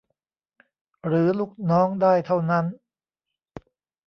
[1.05, 2.65] หรือลูกน้องได้เท่านั้น